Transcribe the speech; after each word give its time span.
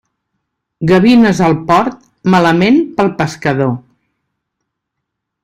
Gavines 0.91 1.41
al 1.47 1.53
port, 1.71 1.99
malament 2.37 2.81
pel 2.97 3.13
pescador. 3.21 3.71